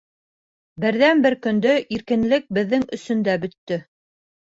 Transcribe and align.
Берҙән-бер 0.85 1.37
көндө 1.45 1.77
иркенлек 1.99 2.51
беҙҙең 2.61 2.91
өсөн 3.01 3.25
дә 3.33 3.41
бөттө. 3.47 3.83